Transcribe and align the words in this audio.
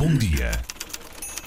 Bom 0.00 0.14
dia 0.14 0.50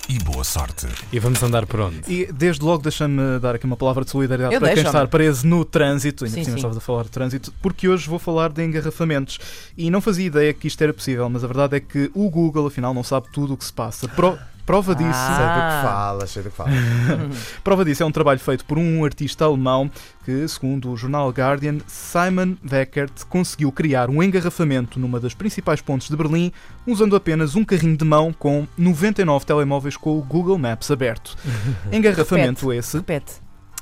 e 0.07 0.19
boa 0.19 0.43
sorte. 0.43 0.85
E 1.11 1.17
vamos 1.17 1.41
andar 1.41 1.65
por 1.65 1.79
onde? 1.79 2.01
E 2.07 2.31
desde 2.31 2.63
logo 2.63 2.83
deixa-me 2.83 3.39
dar 3.39 3.55
aqui 3.55 3.65
uma 3.65 3.75
palavra 3.75 4.05
de 4.05 4.11
solidariedade 4.11 4.53
Eu 4.53 4.61
para 4.61 4.75
quem 4.75 4.83
está 4.83 5.07
preso 5.07 5.47
no 5.47 5.65
trânsito. 5.65 6.23
Ainda 6.23 6.35
Sim, 6.35 6.41
por 6.41 6.45
cima 6.45 6.57
estava 6.57 6.77
a 6.77 6.79
falar 6.79 7.03
de 7.05 7.09
trânsito, 7.09 7.51
porque 7.63 7.89
hoje 7.89 8.07
vou 8.07 8.19
falar 8.19 8.49
de 8.49 8.63
engarrafamentos. 8.63 9.39
E 9.75 9.89
não 9.89 9.99
fazia 9.99 10.27
ideia 10.27 10.53
que 10.53 10.67
isto 10.67 10.79
era 10.83 10.93
possível, 10.93 11.27
mas 11.31 11.43
a 11.43 11.47
verdade 11.47 11.77
é 11.77 11.79
que 11.79 12.11
o 12.13 12.29
Google, 12.29 12.67
afinal, 12.67 12.93
não 12.93 13.03
sabe 13.03 13.25
tudo 13.33 13.55
o 13.55 13.57
que 13.57 13.65
se 13.65 13.73
passa. 13.73 14.07
Pro- 14.07 14.37
prova 14.65 14.95
disso. 14.95 15.09
Ah. 15.13 15.35
Sei 15.37 15.45
do 15.45 15.53
que 15.53 15.93
falas, 15.93 16.29
sei 16.31 16.43
do 16.43 16.49
que 16.49 16.55
falas. 16.55 17.59
Prova 17.63 17.85
disso 17.85 18.03
é 18.03 18.05
um 18.05 18.11
trabalho 18.11 18.39
feito 18.39 18.65
por 18.65 18.77
um 18.77 19.03
artista 19.03 19.45
alemão 19.45 19.89
que, 20.23 20.47
segundo 20.47 20.91
o 20.91 20.97
jornal 20.97 21.29
Guardian, 21.29 21.77
Simon 21.87 22.55
Weckert 22.69 23.25
conseguiu 23.29 23.71
criar 23.71 24.09
um 24.09 24.21
engarrafamento 24.21 24.99
numa 24.99 25.19
das 25.19 25.33
principais 25.33 25.81
pontes 25.81 26.09
de 26.09 26.15
Berlim 26.15 26.51
usando 26.87 27.15
apenas 27.15 27.55
um 27.55 27.63
carrinho 27.63 27.97
de 27.97 28.05
mão 28.05 28.33
com 28.33 28.67
99 28.77 29.45
telemóveis 29.45 29.97
com 29.97 30.17
o 30.17 30.21
Google 30.21 30.57
Maps 30.57 30.91
aberto. 30.91 31.35
Engarrafamento 31.91 32.71
esse. 32.71 32.97
Repete. 32.97 33.33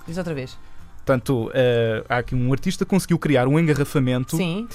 Diz 0.07 0.17
outra 0.17 0.33
vez. 0.33 0.57
Portanto, 0.97 1.51
eh, 1.53 2.03
há 2.07 2.17
aqui 2.17 2.35
um 2.35 2.51
artista 2.51 2.85
que 2.85 2.89
conseguiu 2.89 3.17
criar 3.17 3.47
um 3.47 3.59
engarrafamento 3.59 4.37
Sim. 4.37 4.67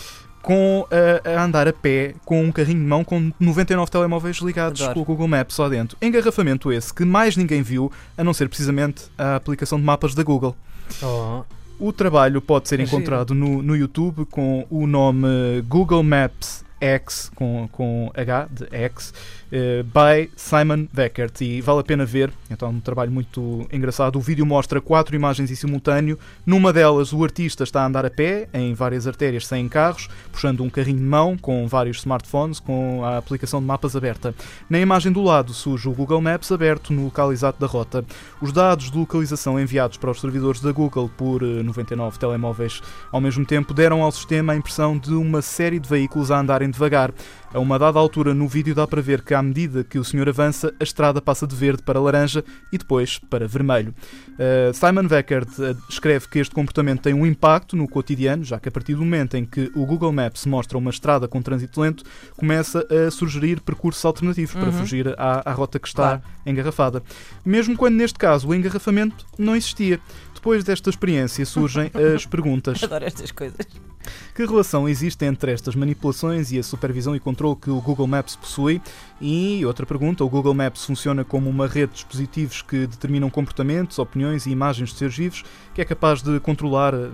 Com 0.47 0.87
eh, 0.93 1.21
a 1.25 1.43
andar 1.43 1.67
a 1.67 1.73
pé 1.73 2.15
com 2.25 2.41
um 2.41 2.53
carrinho 2.53 2.79
de 2.79 2.87
mão 2.87 3.03
com 3.03 3.33
99 3.41 3.91
telemóveis 3.91 4.37
ligados 4.37 4.81
Adoro. 4.81 4.95
com 4.95 5.01
o 5.01 5.05
Google 5.05 5.27
Maps 5.27 5.59
lá 5.59 5.69
dentro. 5.69 5.99
Engarrafamento 6.01 6.71
esse 6.73 6.95
que 6.95 7.05
mais 7.05 7.37
ninguém 7.37 7.63
viu, 7.63 7.91
a 8.17 8.23
não 8.23 8.33
ser 8.33 8.49
precisamente 8.49 9.07
a 9.19 9.35
aplicação 9.35 9.77
de 9.77 9.85
mapas 9.85 10.15
da 10.15 10.23
Google. 10.23 10.57
Oh, 11.03 11.43
O 11.81 11.93
trabalho 11.93 12.41
pode 12.41 12.69
ser 12.69 12.79
encontrado 12.79 13.35
no, 13.35 13.61
no 13.61 13.75
YouTube 13.75 14.25
com 14.27 14.65
o 14.71 14.87
nome 14.87 15.27
Google 15.67 16.05
Maps 16.05 16.65
X, 16.81 17.31
com, 17.35 17.69
com 17.73 18.11
H 18.15 18.49
de 18.51 18.67
X, 18.71 19.15
eh, 19.51 19.83
by 19.83 20.31
Simon 20.37 20.87
Weckert. 20.97 21.41
E 21.41 21.61
vale 21.61 21.81
a 21.81 21.85
pena 21.85 22.05
ver, 22.05 22.33
então 22.51 22.69
é 22.69 22.71
um 22.71 22.81
trabalho 22.81 23.11
muito 23.11 23.67
engraçado. 23.73 24.17
O 24.17 24.21
vídeo 24.21 24.45
mostra 24.45 24.81
quatro 24.81 25.17
imagens 25.17 25.51
em 25.51 25.55
simultâneo. 25.55 26.19
Numa 26.45 26.73
delas, 26.73 27.13
o 27.13 27.23
artista 27.23 27.65
está 27.65 27.83
a 27.83 27.87
andar 27.87 28.05
a 28.05 28.11
pé, 28.11 28.49
em 28.53 28.75
várias 28.75 29.07
artérias 29.07 29.47
sem 29.47 29.69
carros, 29.69 30.09
puxando 30.33 30.63
um 30.63 30.71
carrinho 30.71 30.99
de 30.99 31.05
mão 31.05 31.37
com 31.37 31.67
vários 31.67 31.99
smartphones, 31.99 32.61
com 32.61 33.05
a 33.05 33.17
aplicação 33.17 33.61
de 33.61 33.67
mapas 33.67 33.97
aberta. 33.97 34.35
Na 34.69 34.79
imagem 34.79 35.13
do 35.13 35.23
lado 35.23 35.55
surge 35.55 35.89
o 35.89 35.93
Google 35.93 36.21
Maps 36.21 36.53
aberto 36.53 36.93
no 36.93 37.05
local 37.05 37.33
exato 37.33 37.61
da 37.61 37.67
rota. 37.67 38.05
Os 38.41 38.53
dados 38.53 38.91
de 38.91 38.99
localização 38.99 39.59
enviados 39.59 39.97
para 39.97 40.11
os 40.11 40.21
servidores 40.21 40.61
da 40.61 40.73
Google 40.73 41.11
por 41.17 41.43
eh, 41.43 41.63
99 41.63 42.19
telemóveis 42.19 42.83
ao 43.13 43.21
mesmo 43.21 43.45
tempo 43.45 43.73
deram 43.73 44.03
ao 44.03 44.13
sistema 44.13 44.53
a 44.53 44.57
impressão 44.57 44.99
de 44.99 45.15
uma 45.15 45.43
série 45.43 45.79
de 45.79 45.89
veículos 45.89 46.31
a 46.31 46.39
andarem 46.39 46.66
devagar. 46.73 47.13
A 47.57 47.59
uma 47.59 47.79
dada 47.79 47.99
altura 47.99 48.35
no 48.35 48.47
vídeo 48.47 48.75
dá 48.75 48.87
para 48.87 49.01
ver 49.01 49.23
que 49.23 49.33
à 49.33 49.43
medida 49.43 49.83
que 49.83 49.99
o 49.99 50.05
senhor 50.05 50.29
avança, 50.29 50.75
a 50.79 50.85
estrada 50.85 51.23
passa 51.23 51.47
de 51.47 51.57
verde 51.57 51.83
para 51.83 51.99
laranja 51.99 52.45
e 52.71 52.77
depois 52.77 53.19
para 53.19 53.49
vermelho. 53.49 53.95
Uh, 54.33 54.75
Simon 54.75 55.09
Weckert 55.11 55.49
uh, 55.59 55.75
escreve 55.89 56.29
que 56.29 56.39
este 56.39 56.55
comportamento 56.55 57.01
tem 57.01 57.15
um 57.15 57.25
impacto 57.25 57.75
no 57.75 57.89
cotidiano, 57.89 58.45
já 58.45 58.61
que 58.61 58.69
a 58.69 58.71
partir 58.71 58.93
do 58.93 59.01
momento 59.01 59.39
em 59.39 59.47
que 59.47 59.73
o 59.75 59.87
Google 59.87 60.13
Maps 60.13 60.45
mostra 60.45 60.77
uma 60.77 60.91
estrada 60.91 61.27
com 61.27 61.41
trânsito 61.41 61.81
lento, 61.81 62.05
começa 62.37 62.87
a 62.91 63.11
sugerir 63.11 63.63
percursos 63.63 64.05
alternativos 64.05 64.53
para 64.53 64.67
Uhum. 64.67 64.73
fugir 64.73 65.15
à, 65.19 65.51
à 65.51 65.53
rota 65.55 65.79
que 65.79 65.89
está 65.89 66.19
Claro. 66.19 66.23
engarrafada. 66.45 67.03
Mesmo 67.43 67.75
quando 67.75 67.95
neste 67.95 68.19
caso 68.19 68.49
o 68.49 68.55
engarrafamento 68.55 69.25
não 69.39 69.57
existia. 69.57 69.99
Depois 70.35 70.63
desta 70.63 70.91
experiência 70.91 71.47
surgem 71.47 71.91
as 72.15 72.27
perguntas. 72.27 72.83
Adoro 72.85 73.07
estas 73.07 73.33
coisas. 73.33 73.67
Que 74.37 74.45
relação 74.47 74.89
existe 74.89 75.25
entre 75.25 75.51
estas 75.51 75.75
manipulações 75.75 76.53
e 76.53 76.59
a 76.59 76.63
supervisão 76.63 77.17
e 77.17 77.21
controle 77.21 77.46
que 77.55 77.71
o 77.71 77.81
Google 77.81 78.07
Maps 78.07 78.35
possui? 78.35 78.81
E 79.21 79.65
outra 79.65 79.87
pergunta: 79.87 80.25
o 80.25 80.29
Google 80.29 80.55
Maps 80.55 80.85
funciona 80.85 81.25
como 81.25 81.49
uma 81.49 81.67
rede 81.67 81.93
de 81.93 81.95
dispositivos 81.97 82.63
que 82.63 82.87
determinam 82.87 83.31
comportamentos, 83.31 83.99
opiniões 83.99 84.47
e 84.47 84.51
imagens 84.51 84.91
de 84.91 84.99
seres 84.99 85.17
vivos, 85.17 85.45
que 85.75 85.81
é 85.81 85.85
capaz 85.85 86.23
de 86.23 86.41
controlar, 86.41 86.95
eh, 86.95 87.09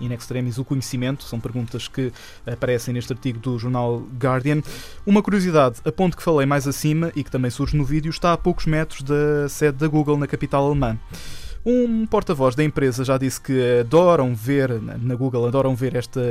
in 0.00 0.12
extremis, 0.12 0.58
o 0.58 0.64
conhecimento? 0.64 1.24
São 1.24 1.38
perguntas 1.38 1.88
que 1.88 2.12
aparecem 2.46 2.94
neste 2.94 3.12
artigo 3.12 3.38
do 3.38 3.58
jornal 3.58 4.02
Guardian. 4.18 4.62
Uma 5.04 5.22
curiosidade: 5.22 5.80
a 5.84 5.92
ponte 5.92 6.16
que 6.16 6.22
falei 6.22 6.46
mais 6.46 6.66
acima 6.66 7.12
e 7.14 7.22
que 7.22 7.30
também 7.30 7.50
surge 7.50 7.76
no 7.76 7.84
vídeo 7.84 8.10
está 8.10 8.32
a 8.32 8.38
poucos 8.38 8.66
metros 8.66 9.02
da 9.02 9.48
sede 9.48 9.78
da 9.78 9.88
Google 9.88 10.16
na 10.16 10.26
capital 10.26 10.64
alemã. 10.64 10.98
Um 11.70 12.06
porta-voz 12.06 12.54
da 12.54 12.64
empresa 12.64 13.04
já 13.04 13.18
disse 13.18 13.38
que 13.38 13.80
adoram 13.80 14.34
ver, 14.34 14.80
na 14.80 15.14
Google, 15.14 15.46
adoram 15.46 15.76
ver 15.76 15.94
esta, 15.94 16.22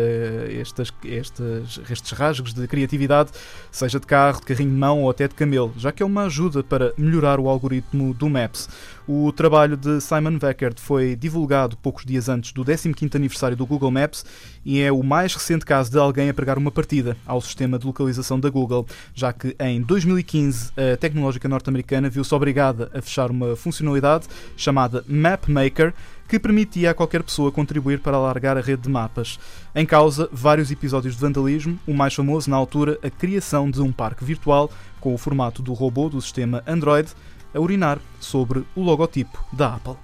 estas, 0.49 0.91
estes, 1.03 1.79
estes 1.87 2.11
rasgos 2.11 2.55
de 2.55 2.67
criatividade, 2.67 3.29
seja 3.71 3.99
de 3.99 4.07
carro, 4.07 4.39
de 4.39 4.47
carrinho 4.47 4.71
de 4.71 4.75
mão 4.75 5.03
ou 5.03 5.11
até 5.11 5.27
de 5.27 5.35
camelo, 5.35 5.71
já 5.77 5.91
que 5.91 6.01
é 6.01 6.05
uma 6.07 6.23
ajuda 6.23 6.63
para 6.63 6.91
melhorar 6.97 7.39
o 7.39 7.49
algoritmo 7.49 8.15
do 8.15 8.27
Maps. 8.27 8.67
O 9.07 9.31
trabalho 9.31 9.77
de 9.77 10.01
Simon 10.01 10.37
Weckert 10.41 10.81
foi 10.81 11.15
divulgado 11.15 11.77
poucos 11.77 12.03
dias 12.03 12.27
antes 12.27 12.51
do 12.51 12.65
15º 12.65 13.15
aniversário 13.15 13.55
do 13.55 13.65
Google 13.65 13.89
Maps 13.89 14.25
e 14.65 14.81
é 14.81 14.91
o 14.91 15.01
mais 15.01 15.33
recente 15.33 15.65
caso 15.65 15.89
de 15.89 15.97
alguém 15.97 16.29
a 16.29 16.33
pregar 16.33 16.57
uma 16.57 16.71
partida 16.71 17.15
ao 17.25 17.39
sistema 17.39 17.79
de 17.79 17.85
localização 17.85 18.37
da 18.37 18.49
Google, 18.49 18.85
já 19.13 19.31
que 19.31 19.55
em 19.61 19.81
2015 19.81 20.71
a 20.75 20.97
tecnológica 20.97 21.47
norte-americana 21.47 22.09
viu-se 22.09 22.35
obrigada 22.35 22.91
a 22.93 23.01
fechar 23.01 23.31
uma 23.31 23.55
funcionalidade 23.55 24.27
chamada 24.57 25.05
Map 25.27 25.49
Maker 25.49 25.93
que 26.27 26.39
permitia 26.39 26.91
a 26.91 26.93
qualquer 26.93 27.21
pessoa 27.21 27.51
contribuir 27.51 27.99
para 27.99 28.15
alargar 28.15 28.57
a 28.57 28.61
rede 28.61 28.83
de 28.83 28.89
mapas. 28.89 29.38
Em 29.75 29.85
causa, 29.85 30.29
vários 30.31 30.71
episódios 30.71 31.15
de 31.15 31.21
vandalismo, 31.21 31.77
o 31.85 31.93
mais 31.93 32.13
famoso 32.13 32.49
na 32.49 32.55
altura, 32.55 32.97
a 33.03 33.09
criação 33.09 33.69
de 33.69 33.81
um 33.81 33.91
parque 33.91 34.23
virtual 34.23 34.71
com 35.01 35.13
o 35.13 35.17
formato 35.17 35.61
do 35.61 35.73
robô 35.73 36.07
do 36.09 36.21
sistema 36.21 36.63
Android 36.65 37.09
a 37.53 37.59
urinar 37.59 37.99
sobre 38.19 38.63
o 38.75 38.81
logotipo 38.81 39.43
da 39.51 39.75
Apple. 39.75 39.95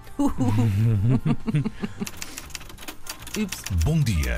Bom 3.84 4.00
dia 4.02 4.38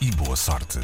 e 0.00 0.10
boa 0.12 0.36
sorte. 0.36 0.78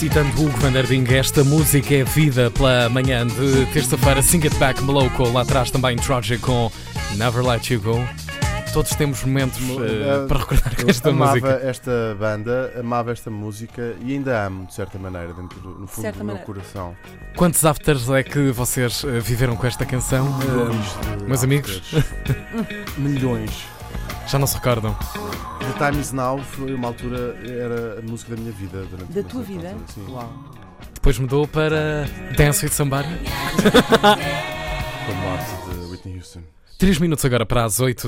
Citando 0.00 0.30
Hugo 0.40 0.56
van 0.60 0.72
der 0.72 0.86
Ding, 0.86 1.06
esta 1.12 1.44
música 1.44 1.94
é 1.94 2.04
vida 2.04 2.50
pela 2.50 2.88
manhã 2.88 3.26
de 3.26 3.66
terça-feira. 3.66 4.22
Sing 4.22 4.42
It 4.42 4.56
Back 4.56 4.82
Mellow 4.82 5.10
com 5.10 5.30
lá 5.30 5.42
atrás 5.42 5.70
também 5.70 5.94
Tragic 5.96 6.40
com 6.40 6.72
Never 7.16 7.46
Let 7.46 7.70
You 7.70 7.82
Go. 7.82 8.29
Todos 8.72 8.90
temos 8.94 9.24
momentos 9.24 9.58
Eh, 9.58 10.26
para 10.28 10.38
recordar 10.38 10.76
com 10.76 10.82
Eu 10.82 10.88
esta 10.90 11.08
amava 11.10 11.30
música. 11.32 11.60
esta 11.68 12.16
banda, 12.18 12.72
amava 12.78 13.10
esta 13.10 13.28
música 13.30 13.96
e 14.00 14.12
ainda 14.12 14.46
amo, 14.46 14.66
de 14.66 14.74
certa 14.74 14.96
maneira, 14.96 15.32
dentro 15.34 15.58
do, 15.60 15.70
no 15.70 15.86
fundo 15.88 16.02
certa 16.04 16.18
do 16.20 16.24
meu 16.24 16.36
maneira. 16.36 16.46
coração. 16.46 16.96
Quantos 17.36 17.64
afters 17.64 18.08
é 18.10 18.22
que 18.22 18.52
vocês 18.52 19.02
eh, 19.04 19.18
viveram 19.18 19.56
com 19.56 19.66
esta 19.66 19.84
canção? 19.84 20.24
Milhões 20.38 20.86
de 21.18 21.24
meus 21.26 21.42
amigos? 21.42 21.82
Milhões. 22.96 23.50
já 24.28 24.38
não 24.38 24.46
se 24.46 24.54
recordam? 24.54 24.94
The 24.94 25.90
Time 25.90 26.00
Is 26.00 26.12
Now 26.12 26.38
foi 26.38 26.72
uma 26.72 26.88
altura, 26.88 27.36
era 27.44 27.98
a 27.98 28.02
música 28.02 28.36
da 28.36 28.40
minha 28.40 28.52
vida. 28.52 28.84
Durante 28.88 29.12
Da 29.12 29.22
tua 29.28 29.42
vida? 29.42 29.68
altura, 29.68 29.84
sim. 29.92 30.06
Uau. 30.08 30.32
Depois 30.94 31.18
mudou 31.18 31.48
para 31.48 32.06
Dance 32.36 32.64
with 32.64 32.70
Somebody. 32.72 33.08
Com 35.06 35.12
a 35.12 35.14
morte 35.16 35.50
de 35.74 35.90
Whitney 35.90 36.16
Houston. 36.18 36.40
3 36.78 36.98
minutos 36.98 37.22
agora 37.26 37.44
para 37.44 37.64
as 37.64 37.78
8. 37.78 37.98